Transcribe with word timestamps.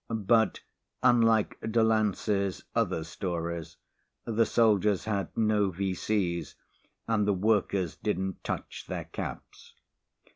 But, 0.09 0.61
unlike 1.03 1.59
Delancey's 1.71 2.63
other 2.73 3.03
stories, 3.03 3.77
the 4.25 4.47
soldiers 4.47 5.05
had 5.05 5.27
no 5.37 5.69
V.C.'s 5.69 6.55
and 7.07 7.27
the 7.27 7.33
workers 7.35 7.97
didn't 7.97 8.43
touch 8.43 8.87
their 8.87 9.05
caps. 9.05 9.75